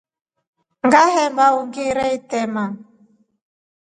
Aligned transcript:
Ngehemba 0.85 1.45
ungere 1.59 2.05
itrema. 2.17 2.63